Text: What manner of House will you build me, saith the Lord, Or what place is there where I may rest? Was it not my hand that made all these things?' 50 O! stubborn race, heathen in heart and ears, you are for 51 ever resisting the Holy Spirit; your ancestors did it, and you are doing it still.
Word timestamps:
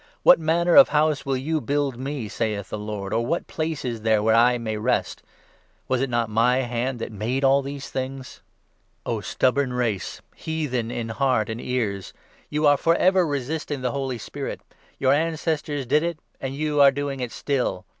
What 0.23 0.39
manner 0.39 0.75
of 0.75 0.89
House 0.89 1.27
will 1.27 1.37
you 1.37 1.61
build 1.61 1.95
me, 1.99 2.27
saith 2.27 2.69
the 2.71 2.77
Lord, 2.79 3.13
Or 3.13 3.23
what 3.23 3.45
place 3.45 3.85
is 3.85 4.01
there 4.01 4.23
where 4.23 4.33
I 4.33 4.57
may 4.57 4.75
rest? 4.75 5.21
Was 5.87 6.01
it 6.01 6.09
not 6.09 6.27
my 6.27 6.61
hand 6.61 6.97
that 6.97 7.11
made 7.11 7.43
all 7.43 7.61
these 7.61 7.91
things?' 7.91 8.41
50 9.03 9.03
O! 9.05 9.21
stubborn 9.21 9.73
race, 9.73 10.19
heathen 10.35 10.89
in 10.89 11.09
heart 11.09 11.51
and 11.51 11.61
ears, 11.61 12.13
you 12.49 12.65
are 12.65 12.77
for 12.77 12.93
51 12.95 13.07
ever 13.09 13.27
resisting 13.27 13.81
the 13.81 13.91
Holy 13.91 14.17
Spirit; 14.17 14.61
your 14.97 15.13
ancestors 15.13 15.85
did 15.85 16.01
it, 16.01 16.17
and 16.39 16.55
you 16.55 16.81
are 16.81 16.89
doing 16.89 17.19
it 17.19 17.31
still. 17.31 17.85